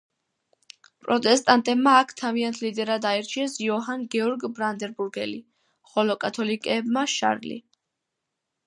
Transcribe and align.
პროტესტანტებმა 1.07 1.93
აქ 2.03 2.13
თავიანთ 2.21 2.61
ლიდერად 2.63 3.05
აირჩიეს 3.11 3.59
იოჰან 3.67 4.07
გეორგ 4.17 4.47
ბრანდენბურგელი, 4.57 5.41
ხოლო 5.93 6.19
კათოლიკეებმა 6.27 7.07
შარლი. 7.19 7.63